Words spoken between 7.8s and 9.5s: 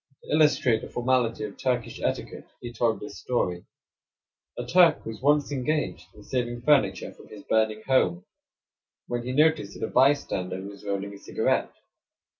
home, when he